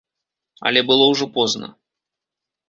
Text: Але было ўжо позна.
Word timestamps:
Але 0.69 0.81
было 0.89 1.05
ўжо 1.11 1.25
позна. 1.37 1.71